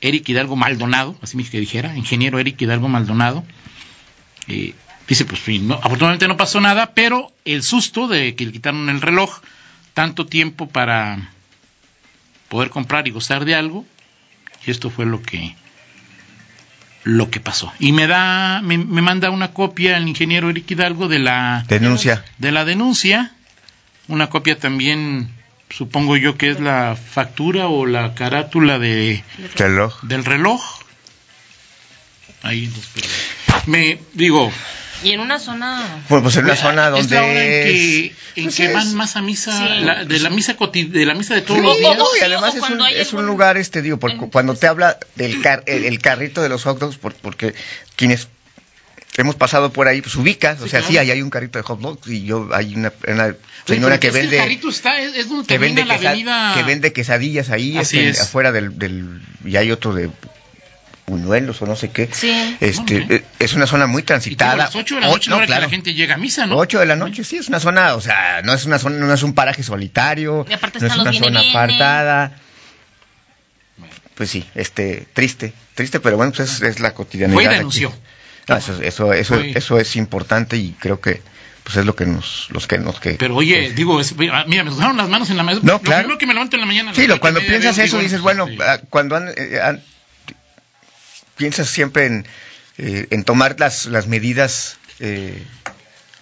Eric 0.00 0.28
Hidalgo 0.28 0.54
Maldonado, 0.54 1.16
así 1.22 1.36
me 1.36 1.42
dijera, 1.42 1.96
ingeniero 1.96 2.38
Eric 2.38 2.60
Hidalgo 2.60 2.88
Maldonado, 2.88 3.44
eh, 4.46 4.74
dice, 5.08 5.24
pues 5.24 5.40
no, 5.62 5.74
afortunadamente 5.74 6.28
no 6.28 6.36
pasó 6.36 6.60
nada, 6.60 6.94
pero 6.94 7.32
el 7.44 7.62
susto 7.62 8.06
de 8.06 8.36
que 8.36 8.46
le 8.46 8.52
quitaron 8.52 8.88
el 8.88 9.00
reloj, 9.00 9.40
tanto 9.94 10.26
tiempo 10.26 10.68
para 10.68 11.33
poder 12.54 12.70
comprar 12.70 13.08
y 13.08 13.10
gozar 13.10 13.44
de 13.44 13.56
algo, 13.56 13.84
y 14.64 14.70
esto 14.70 14.88
fue 14.88 15.06
lo 15.06 15.20
que 15.20 15.56
lo 17.02 17.28
que 17.28 17.40
pasó. 17.40 17.72
Y 17.80 17.90
me 17.90 18.06
da, 18.06 18.60
me, 18.62 18.78
me 18.78 19.02
manda 19.02 19.30
una 19.30 19.50
copia 19.52 19.96
el 19.96 20.06
ingeniero 20.06 20.50
Eric 20.50 20.70
Hidalgo 20.70 21.08
de 21.08 21.18
la 21.18 21.64
Denuncia. 21.68 22.24
de 22.38 22.52
la 22.52 22.64
denuncia, 22.64 23.32
una 24.06 24.28
copia 24.28 24.56
también, 24.56 25.30
supongo 25.68 26.16
yo 26.16 26.38
que 26.38 26.48
es 26.50 26.60
la 26.60 26.94
factura 26.96 27.66
o 27.66 27.86
la 27.86 28.14
carátula 28.14 28.78
de 28.78 29.24
Reloj. 29.56 30.00
del 30.04 30.24
reloj. 30.24 30.62
Ahí 32.42 32.70
pero- 32.94 33.08
Me 33.66 33.98
digo, 34.12 34.52
Y 35.04 35.12
en 35.12 35.20
una 35.20 35.38
zona. 35.38 36.02
Bueno, 36.08 36.22
pues 36.24 36.36
en 36.36 36.44
una 36.46 36.56
zona 36.56 36.86
es 36.86 36.92
donde 36.92 37.14
la 37.16 37.22
hora 37.22 37.44
en 37.44 37.50
que, 37.64 38.14
en 38.36 38.44
pues 38.44 38.56
que 38.56 38.64
es- 38.66 38.72
van 38.72 38.94
más 38.94 39.16
a 39.16 39.22
misa, 39.22 39.52
Sí. 39.52 39.84
la- 39.84 40.04
de 40.04 40.18
la 40.18 40.30
misa 40.30 40.56
de 40.58 41.04
la 41.06 41.14
misa 41.14 41.34
de 41.34 41.42
todos 41.42 41.60
Sí, 41.60 41.66
los 41.66 41.78
días. 41.78 41.98
no, 41.98 42.06
y 42.18 42.24
además 42.24 42.54
es 42.54 42.62
un, 42.62 42.80
es 42.86 43.12
lugar, 43.12 43.56
este, 43.56 43.82
digo, 43.82 43.98
porque 43.98 44.16
cuando 44.32 44.54
te 44.54 44.66
habla 44.66 44.98
del 45.14 45.40
car- 45.42 45.62
el, 45.66 45.84
el 45.84 45.98
carrito 46.00 46.42
de 46.42 46.48
los 46.48 46.64
hot 46.64 46.78
dogs, 46.78 46.96
por- 46.96 47.14
porque 47.14 47.54
quienes 47.96 48.28
hemos 49.16 49.36
pasado 49.36 49.72
por 49.72 49.86
ahí, 49.86 50.00
pues 50.02 50.16
ubicas, 50.16 50.60
o 50.60 50.64
Sí, 50.64 50.70
sea, 50.70 50.80
claro. 50.80 50.92
sí, 50.92 50.98
ahí 50.98 51.10
hay 51.12 51.22
un 51.22 51.30
carrito 51.30 51.58
de 51.58 51.62
hot 51.62 51.80
dogs 51.80 52.08
y 52.08 52.24
yo, 52.24 52.48
hay 52.52 52.74
una, 52.74 52.92
una 53.06 53.36
señora 53.66 54.00
que 54.00 54.08
el 54.08 54.12
vende, 54.14 54.38
carrito 54.38 54.68
está, 54.70 54.98
es, 55.00 55.14
es 55.14 55.28
donde 55.28 55.46
que 55.46 55.58
vende, 55.58 55.82
termina 55.82 55.94
la 55.94 56.00
quesa- 56.00 56.08
avenida. 56.08 56.54
que 56.56 56.62
vende 56.64 56.92
quesadillas 56.92 57.50
ahí, 57.50 57.76
Así 57.78 57.98
este, 57.98 58.08
es. 58.08 58.20
afuera 58.22 58.50
del, 58.50 58.76
del, 58.78 59.20
y 59.44 59.56
hay 59.56 59.70
otro 59.70 59.94
de 59.94 60.10
buñuelos 61.06 61.60
o 61.62 61.66
no 61.66 61.76
sé 61.76 61.90
qué. 61.90 62.08
Sí. 62.12 62.56
Este, 62.60 63.24
es 63.38 63.52
una 63.54 63.66
zona 63.66 63.86
muy 63.86 64.00
Y 64.00 64.02
digo, 64.02 64.04
a 64.04 64.06
transitada. 64.06 64.56
las 64.56 64.74
8 64.74 64.94
de 64.94 65.00
la 65.02 65.06
noche, 65.08 65.30
no, 65.30 65.36
que 65.36 65.42
la 65.42 65.46
claro. 65.46 65.70
gente 65.70 65.92
llega 65.94 66.14
a 66.14 66.18
misa, 66.18 66.46
¿no? 66.46 66.56
8 66.56 66.80
de 66.80 66.86
la 66.86 66.96
noche, 66.96 67.24
sí, 67.24 67.36
es 67.36 67.48
una 67.48 67.60
zona, 67.60 67.94
o 67.94 68.00
sea, 68.00 68.40
no 68.42 68.54
es 68.54 68.64
una 68.64 68.78
zona, 68.78 68.96
no 69.04 69.12
es 69.12 69.22
un 69.22 69.34
paraje 69.34 69.62
solitario, 69.62 70.46
Y 70.48 70.52
aparte 70.54 70.80
no 70.80 70.86
es 70.86 70.94
una 70.94 71.04
los 71.04 71.16
zona 71.16 71.28
viene, 71.40 71.40
viene. 71.42 71.50
apartada. 71.50 72.32
Pues 74.14 74.30
sí, 74.30 74.44
este, 74.54 75.06
triste, 75.12 75.52
triste, 75.74 75.98
pero 76.00 76.16
bueno, 76.16 76.32
pues 76.32 76.48
es, 76.48 76.62
es 76.62 76.80
la 76.80 76.94
cotidianidad. 76.94 77.34
Fue 77.34 77.42
y 77.42 77.46
aquí. 77.46 77.56
denunció. 77.56 77.92
No, 78.46 78.56
eso, 78.56 78.80
eso, 78.80 79.12
eso, 79.12 79.40
eso 79.40 79.78
es 79.80 79.96
importante 79.96 80.56
y 80.56 80.72
creo 80.78 81.00
que 81.00 81.20
pues 81.64 81.78
es 81.78 81.86
lo 81.86 81.96
que 81.96 82.04
nos, 82.04 82.48
los 82.50 82.66
que 82.66 82.78
nos 82.78 83.00
que. 83.00 83.14
Pero 83.14 83.34
oye, 83.36 83.72
digo, 83.74 83.98
es- 84.00 84.14
mira, 84.16 84.44
me 84.44 84.70
sudaron 84.70 84.96
las 84.98 85.08
manos 85.08 85.30
en 85.30 85.38
la 85.38 85.42
mesa. 85.42 85.60
No, 85.62 85.72
lo 85.74 85.80
claro. 85.80 86.02
primero 86.02 86.18
que 86.18 86.26
me 86.26 86.34
levanto 86.34 86.56
en 86.56 86.60
la 86.60 86.66
mañana. 86.66 86.94
Sí, 86.94 87.06
lo, 87.06 87.16
y 87.16 87.18
cuando 87.18 87.40
piensas 87.40 87.76
veo, 87.76 87.86
eso 87.86 87.96
digo, 87.96 88.02
dices, 88.04 88.20
bueno, 88.20 88.46
sí. 88.46 88.58
ah, 88.60 88.80
cuando 88.90 89.16
han- 89.16 89.32
eh, 89.36 89.58
han- 89.62 89.82
piensas 91.36 91.68
siempre 91.68 92.06
en, 92.06 92.26
eh, 92.78 93.06
en 93.10 93.24
tomar 93.24 93.56
las, 93.58 93.86
las 93.86 94.06
medidas 94.06 94.76
eh, 95.00 95.42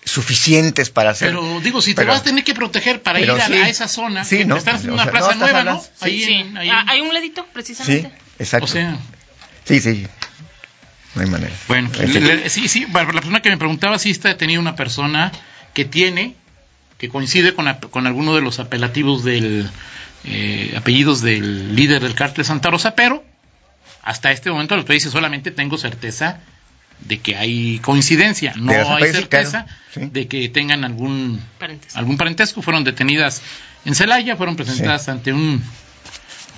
suficientes 0.04 0.90
para 0.90 1.10
hacer. 1.10 1.28
Pero 1.30 1.60
digo, 1.60 1.80
si 1.80 1.92
te 1.92 2.02
pero- 2.02 2.12
vas 2.12 2.20
a 2.20 2.24
tener 2.24 2.42
que 2.44 2.54
proteger 2.54 3.02
para 3.02 3.20
ir 3.20 3.30
a, 3.30 3.46
sí. 3.46 3.52
a 3.54 3.68
esa 3.68 3.88
zona, 3.88 4.24
Sí, 4.24 4.44
¿no? 4.44 4.56
haciendo 4.56 4.90
O 4.92 4.94
una 4.94 5.04
sea, 5.04 5.12
plaza 5.12 5.26
no, 5.28 5.32
estás 5.32 5.52
nueva, 5.52 5.64
¿no? 5.64 5.80
sí. 5.80 5.88
Ahí, 6.00 6.24
Sí, 6.24 6.32
en- 6.34 6.56
ahí 6.56 6.68
Ah, 6.70 6.80
en- 6.82 6.88
hay 6.90 7.00
un 7.00 7.14
ladito, 7.14 7.42
sí, 7.42 7.48
precisamente. 7.52 8.12
exacto. 8.38 8.64
O 8.64 8.68
sea, 8.68 8.98
sí, 9.64 9.80
sí. 9.80 10.06
No 11.14 11.22
hay 11.22 11.28
manera. 11.28 11.52
bueno, 11.68 11.90
En 11.98 12.08
fin. 12.10 12.24
le- 12.24 12.36
le- 12.36 12.48
sí, 12.50 12.68
sí, 12.68 12.86
la 12.92 13.06
persona 13.06 13.42
que 13.42 13.50
me 13.50 13.58
preguntaba 13.58 13.98
si 13.98 14.10
está 14.10 14.36
tenía 14.38 14.58
una 14.58 14.74
persona 14.76 15.30
que 15.74 15.84
tiene, 15.84 16.34
que 16.98 17.08
coincide 17.10 17.54
con, 17.54 17.68
ap- 17.68 17.90
con 17.90 18.06
alguno 18.06 18.34
de 18.34 18.40
los 18.40 18.58
apelativos 18.58 19.22
del, 19.22 19.70
eh, 20.24 20.74
apellidos 20.76 21.20
del 21.20 21.76
líder 21.76 22.02
del 22.02 22.14
cártel 22.14 22.44
Santa 22.46 22.70
Rosa, 22.70 22.94
pero 22.94 23.22
hasta 24.02 24.32
este 24.32 24.50
momento 24.50 24.76
lo 24.76 24.84
que 24.84 24.92
dice 24.94 25.10
solamente 25.10 25.50
tengo 25.50 25.78
certeza 25.78 26.40
de 27.00 27.18
que 27.18 27.36
hay 27.36 27.78
coincidencia, 27.80 28.52
no 28.56 28.72
hay 28.94 29.10
certeza 29.12 29.64
claro, 29.64 29.78
sí. 29.92 30.00
de 30.12 30.28
que 30.28 30.48
tengan 30.48 30.84
algún 30.84 31.40
Parentesco. 31.58 31.98
algún 31.98 32.16
parentesco. 32.16 32.62
Fueron 32.62 32.84
detenidas 32.84 33.42
en 33.84 33.94
Celaya, 33.94 34.36
fueron 34.36 34.54
presentadas 34.56 35.08
ante 35.08 35.32
un 35.32 35.62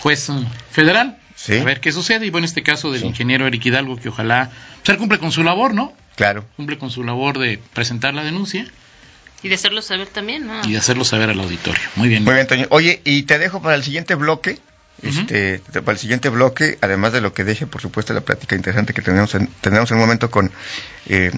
juez 0.01 0.29
federal. 0.71 1.19
Sí. 1.35 1.59
A 1.59 1.65
ver 1.65 1.81
qué 1.81 1.93
sucede. 1.93 2.27
Y 2.27 2.31
bueno, 2.31 2.45
este 2.47 2.63
caso 2.63 2.91
del 2.93 3.01
Sí. 3.03 3.07
ingeniero 3.07 3.47
Eric 3.47 3.65
Hidalgo, 3.67 3.97
que 3.97 4.09
ojalá. 4.11 4.51
O 4.83 4.87
sea, 4.87 4.97
cumple 4.97 5.19
con 5.19 5.33
su 5.33 5.43
labor, 5.43 5.75
¿no? 5.75 5.93
Claro. 6.17 6.47
Cumple 6.57 6.79
con 6.79 6.91
su 6.91 7.03
labor 7.05 7.39
de 7.39 7.59
presentar 7.73 8.15
la 8.15 8.23
denuncia 8.23 8.67
Y 9.43 9.49
de 9.49 9.57
hacerlo 9.57 9.83
saber 9.83 10.07
también, 10.09 10.47
¿no? 10.47 10.61
y 10.67 10.73
de 10.73 10.79
hacerlo 10.79 11.05
saber 11.05 11.29
al 11.31 11.41
auditorio. 11.41 11.83
Muy 11.97 12.09
bien. 12.09 12.25
Muy 12.25 12.35
bien, 12.35 12.47
Toño. 12.47 12.67
Oye, 12.71 13.01
y 13.05 13.25
te 13.25 13.39
dejo 13.39 13.61
para 13.63 13.75
el 13.75 13.83
siguiente 13.83 14.15
bloque. 14.15 14.59
Este, 15.03 15.59
te- 15.59 15.83
para 15.83 15.93
el 15.95 15.99
siguiente 15.99 16.29
bloque, 16.29 16.79
además 16.81 17.13
de 17.13 17.21
lo 17.21 17.35
que 17.35 17.45
deje, 17.45 17.67
por 17.67 17.81
supuesto, 17.83 18.15
la 18.15 18.23
plática 18.23 18.57
interesante 18.57 18.95
que 18.95 19.03
tenemos 19.03 19.35
en, 19.35 19.49
tenemos 19.61 19.91
en 19.91 19.97
un 19.97 20.03
momento 20.03 20.31
con 20.31 20.51
eh, 21.07 21.31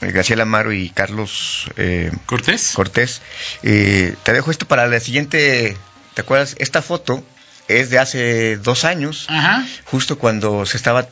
Graciela 0.00 0.42
Amaro 0.42 0.72
y 0.72 0.90
Carlos 0.90 1.70
eh, 1.76 2.10
Cortés. 2.26 2.72
Cortés. 2.74 3.22
Eh, 3.62 4.14
te 4.22 4.32
dejo 4.32 4.50
esto 4.50 4.66
para 4.66 4.86
la 4.86 5.00
siguiente. 5.00 5.76
¿Te 6.14 6.20
acuerdas? 6.22 6.56
Esta 6.58 6.82
foto 6.82 7.24
es 7.68 7.90
de 7.90 7.98
hace 7.98 8.56
dos 8.58 8.84
años, 8.84 9.26
Ajá. 9.28 9.66
justo 9.84 10.18
cuando 10.18 10.66
se 10.66 10.76
estaba 10.76 11.08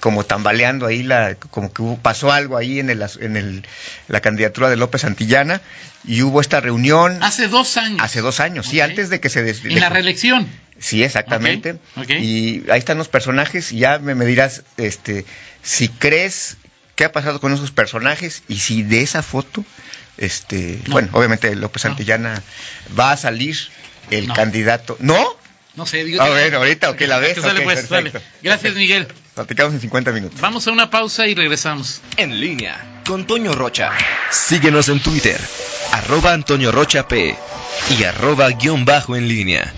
como 0.00 0.24
tambaleando 0.24 0.86
ahí, 0.86 1.02
la, 1.02 1.34
como 1.34 1.72
que 1.72 1.82
hubo, 1.82 1.96
pasó 1.98 2.32
algo 2.32 2.56
ahí 2.56 2.80
en, 2.80 2.90
el, 2.90 3.04
en 3.20 3.36
el, 3.36 3.66
la 4.08 4.20
candidatura 4.20 4.68
de 4.70 4.76
López 4.76 5.02
Santillana 5.02 5.60
y 6.04 6.22
hubo 6.22 6.40
esta 6.40 6.60
reunión 6.60 7.22
Hace 7.22 7.48
dos 7.48 7.76
años. 7.76 8.00
hace 8.02 8.20
dos 8.20 8.40
años, 8.40 8.66
sí, 8.66 8.80
Ok. 8.80 8.88
antes 8.90 9.10
de 9.10 9.20
que 9.20 9.28
se... 9.28 9.42
des- 9.42 9.64
En 9.64 9.78
la 9.80 9.88
reelección. 9.88 10.48
Sí, 10.78 11.04
exactamente. 11.04 11.76
Y 12.20 12.68
ahí 12.70 12.78
están 12.78 12.98
los 12.98 13.08
personajes 13.08 13.70
y 13.72 13.78
ya 13.78 13.98
me, 14.00 14.14
me 14.16 14.24
dirás 14.26 14.62
este, 14.76 15.24
si 15.62 15.88
crees 15.88 16.56
qué 16.96 17.04
ha 17.04 17.12
pasado 17.12 17.40
con 17.40 17.52
esos 17.52 17.70
personajes 17.70 18.42
y 18.48 18.58
si 18.58 18.82
de 18.82 19.02
esa 19.02 19.22
foto, 19.22 19.64
este, 20.18 20.78
No. 20.86 20.92
bueno, 20.92 21.08
obviamente 21.12 21.54
López 21.54 21.84
No. 21.84 21.90
Santillana 21.90 22.42
va 22.98 23.12
a 23.12 23.16
salir 23.16 23.56
el 24.10 24.26
No. 24.26 24.34
candidato. 24.34 24.96
¿No? 24.98 25.24
No 25.76 25.86
sé, 25.86 26.04
digo. 26.04 26.20
A 26.20 26.28
ver, 26.28 26.54
ahorita, 26.54 26.90
ok, 26.90 27.00
la 27.02 27.18
ves, 27.18 27.38
Sale 27.40 27.62
pues, 27.62 27.86
sale. 27.86 28.12
Gracias, 28.42 28.74
Miguel. 28.74 29.06
Platicamos 29.34 29.74
en 29.74 29.80
50 29.80 30.12
minutos. 30.12 30.40
Vamos 30.40 30.66
a 30.66 30.72
una 30.72 30.90
pausa 30.90 31.26
y 31.26 31.34
regresamos. 31.34 32.00
En 32.16 32.38
línea 32.40 33.02
con 33.06 33.26
Toño 33.26 33.54
Rocha. 33.54 33.90
Síguenos 34.30 34.88
en 34.88 35.00
Twitter, 35.00 35.40
arroba 35.92 36.32
Antonio 36.32 36.70
Rocha 36.70 37.08
P 37.08 37.36
y 37.98 38.04
arroba 38.04 38.48
guion 38.50 38.84
bajo 38.84 39.16
en 39.16 39.28
línea. 39.28 39.72